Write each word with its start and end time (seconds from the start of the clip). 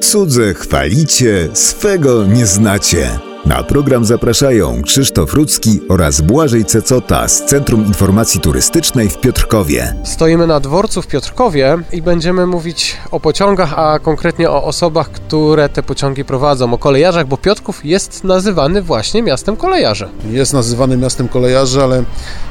Cudze 0.00 0.54
chwalicie, 0.54 1.48
swego 1.54 2.26
nie 2.26 2.46
znacie. 2.46 3.18
Na 3.46 3.62
program 3.62 4.04
zapraszają 4.04 4.82
Krzysztof 4.82 5.34
Rudzki 5.34 5.80
oraz 5.88 6.20
Błażej 6.20 6.64
Cecota 6.64 7.28
z 7.28 7.44
Centrum 7.44 7.86
Informacji 7.86 8.40
Turystycznej 8.40 9.08
w 9.08 9.18
Piotrkowie. 9.20 9.94
Stoimy 10.04 10.46
na 10.46 10.60
dworcu 10.60 11.02
w 11.02 11.06
Piotrkowie 11.06 11.78
i 11.92 12.02
będziemy 12.02 12.46
mówić 12.46 12.96
o 13.10 13.20
pociągach, 13.20 13.78
a 13.78 13.98
konkretnie 13.98 14.50
o 14.50 14.64
osobach, 14.64 15.10
które 15.10 15.68
te 15.68 15.82
pociągi 15.82 16.24
prowadzą, 16.24 16.74
o 16.74 16.78
kolejarzach, 16.78 17.26
bo 17.26 17.36
Piotrków 17.36 17.84
jest 17.84 18.24
nazywany 18.24 18.82
właśnie 18.82 19.22
miastem 19.22 19.56
kolejarzy. 19.56 20.08
Jest 20.30 20.52
nazywany 20.52 20.96
miastem 20.96 21.28
kolejarzy, 21.28 21.82
ale 21.82 22.04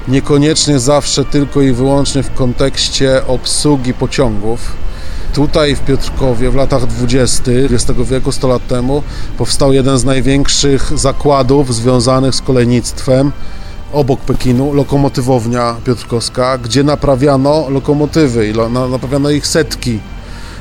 niekoniecznie 0.08 0.80
zawsze 0.80 1.26
tylko 1.26 1.62
i 1.62 1.72
wyłącznie 1.72 2.24
w 2.24 2.34
kontekście 2.34 3.28
obsługi 3.28 3.94
pociągów. 3.94 4.91
Tutaj 5.34 5.76
w 5.76 5.80
Piotrkowie 5.80 6.52
w 6.52 6.56
latach 6.56 6.88
20. 6.88 7.52
XX 7.52 8.00
wieku, 8.10 8.32
100 8.32 8.48
lat 8.48 8.68
temu, 8.68 9.04
powstał 9.38 9.74
jeden 9.74 9.98
z 9.98 10.06
największych 10.06 11.00
zakładów 11.00 11.76
związanych 11.76 12.36
z 12.36 12.42
kolejnictwem 12.42 13.32
obok 13.94 14.20
Pekinu, 14.20 14.74
lokomotywownia 14.74 15.76
piotrkowska, 15.86 16.58
gdzie 16.58 16.84
naprawiano 16.84 17.70
lokomotywy 17.70 18.48
i 18.48 18.54
naprawiano 18.92 19.30
ich 19.30 19.48
setki. 19.48 20.00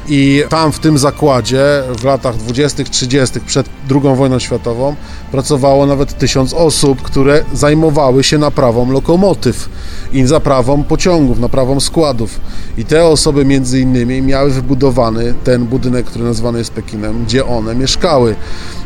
I 0.09 0.43
tam 0.49 0.73
w 0.73 0.79
tym 0.79 0.99
zakładzie 0.99 1.83
w 1.99 2.05
latach 2.05 2.37
20., 2.37 2.85
30., 2.85 3.41
przed 3.41 3.69
II 3.91 4.17
wojną 4.17 4.39
światową 4.39 4.97
pracowało 5.33 5.87
nawet 5.87 6.19
tysiąc 6.19 6.55
osób, 6.55 7.03
które 7.03 7.45
zajmowały 7.53 8.25
się 8.25 8.39
naprawą 8.39 8.93
lokomotyw 8.93 9.69
i 10.13 10.23
naprawą 10.23 10.85
pociągów, 10.85 11.39
naprawą 11.39 11.81
składów. 11.81 12.41
I 12.79 12.85
te 12.85 13.05
osoby 13.05 13.45
między 13.45 13.81
innymi 13.81 14.23
miały 14.23 14.51
wybudowany 14.51 15.35
ten 15.45 15.67
budynek, 15.67 16.07
który 16.07 16.25
nazwany 16.25 16.59
jest 16.59 16.73
Pekinem, 16.73 17.25
gdzie 17.25 17.47
one 17.47 17.75
mieszkały. 17.75 18.35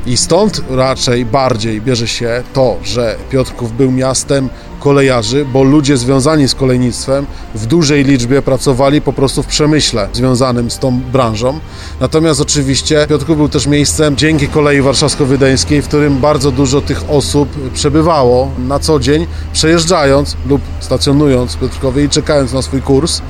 I 0.07 0.17
stąd 0.17 0.61
raczej 0.71 1.27
bardziej 1.27 1.81
bierze 1.81 2.09
się 2.09 2.43
to, 2.53 2.77
że 2.85 3.17
Piotrków 3.31 3.77
był 3.77 3.91
miastem 3.93 4.49
kolejarzy, 4.85 5.45
bo 5.53 5.63
ludzie 5.63 5.97
związani 5.97 6.49
z 6.49 6.55
kolejnictwem 6.55 7.27
w 7.55 7.67
dużej 7.67 8.05
liczbie 8.05 8.43
pracowali 8.43 9.01
po 9.01 9.13
prostu 9.13 9.43
w 9.43 9.47
przemyśle 9.47 10.09
związanym 10.13 10.71
z 10.71 10.79
tą 10.79 11.01
branżą. 11.01 11.59
Natomiast 12.01 12.41
oczywiście 12.41 13.07
Piotrków 13.09 13.37
był 13.37 13.49
też 13.49 13.67
miejscem 13.67 14.17
dzięki 14.17 14.49
kolei 14.49 14.83
warszawsko-wiedeńskiej, 14.83 15.83
w 15.83 15.89
którym 15.89 16.19
bardzo 16.19 16.51
dużo 16.51 16.81
tych 16.81 17.11
osób 17.11 17.49
przebywało 17.75 18.51
na 18.59 18.79
co 18.79 19.01
dzień, 19.01 19.27
przejeżdżając 19.53 20.37
lub 20.47 20.61
stacjonując 20.81 21.55
w 21.55 21.59
Piotrkowie 21.59 22.05
i 22.05 22.09
czekając 22.09 22.53
na 22.53 22.63
swój 22.63 22.83
kurs. 22.83 23.23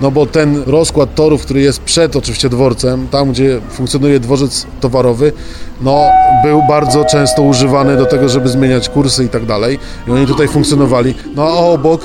No 0.00 0.10
bo 0.10 0.26
ten 0.26 0.62
rozkład 0.66 1.14
torów, 1.14 1.42
który 1.42 1.60
jest 1.60 1.80
przed 1.80 2.16
oczywiście 2.16 2.48
dworcem, 2.48 3.08
tam 3.08 3.30
gdzie 3.30 3.60
funkcjonuje 3.70 4.20
dworzec 4.20 4.66
towarowy, 4.80 5.32
no 5.80 6.00
był 6.44 6.62
bardzo 6.68 7.04
często 7.04 7.42
używany 7.42 7.96
do 7.96 8.06
tego, 8.06 8.28
żeby 8.28 8.48
zmieniać 8.48 8.88
kursy 8.88 9.24
i 9.24 9.28
tak 9.28 9.46
dalej. 9.46 9.78
I 10.08 10.10
oni 10.10 10.26
tutaj 10.26 10.48
funkcjonowali. 10.48 11.14
No 11.34 11.42
a 11.42 11.52
obok 11.52 12.00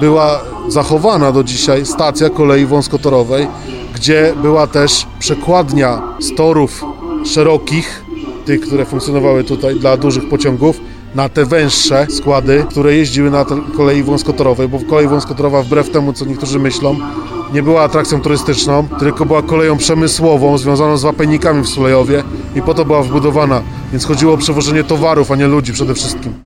była 0.00 0.40
zachowana 0.68 1.32
do 1.32 1.44
dzisiaj 1.44 1.86
stacja 1.86 2.30
kolei 2.30 2.66
wąskotorowej, 2.66 3.46
gdzie 3.94 4.32
była 4.42 4.66
też 4.66 5.06
przekładnia 5.18 6.02
z 6.20 6.34
torów 6.34 6.84
szerokich, 7.24 8.04
tych, 8.44 8.60
które 8.60 8.84
funkcjonowały 8.84 9.44
tutaj 9.44 9.76
dla 9.76 9.96
dużych 9.96 10.28
pociągów, 10.28 10.80
na 11.14 11.28
te 11.28 11.44
węższe 11.44 12.06
składy, 12.10 12.64
które 12.70 12.96
jeździły 12.96 13.30
na 13.30 13.44
kolei 13.76 14.02
wąskotorowej, 14.02 14.68
bo 14.68 14.78
kolej 14.80 15.08
wąskotorowa 15.08 15.62
wbrew 15.62 15.90
temu, 15.90 16.12
co 16.12 16.24
niektórzy 16.24 16.58
myślą, 16.58 16.96
nie 17.54 17.62
była 17.62 17.82
atrakcją 17.82 18.20
turystyczną, 18.20 18.88
tylko 18.98 19.26
była 19.26 19.42
koleją 19.42 19.76
przemysłową 19.76 20.58
związaną 20.58 20.96
z 20.96 21.02
wapenikami 21.02 21.62
w 21.62 21.68
Sulejowie 21.68 22.22
i 22.56 22.62
po 22.62 22.74
to 22.74 22.84
była 22.84 23.02
wbudowana, 23.02 23.62
więc 23.92 24.04
chodziło 24.04 24.34
o 24.34 24.36
przewożenie 24.36 24.84
towarów, 24.84 25.30
a 25.30 25.36
nie 25.36 25.46
ludzi 25.46 25.72
przede 25.72 25.94
wszystkim. 25.94 26.43